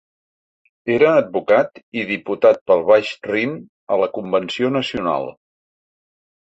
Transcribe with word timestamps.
Era 0.93 1.11
advocat 1.17 1.77
i 2.03 2.07
diputat 2.13 2.59
pel 2.71 2.81
Baix 2.89 3.13
Rin 3.33 3.55
a 3.97 4.01
la 4.05 4.13
Convenció 4.19 4.75
Nacional. 4.81 5.33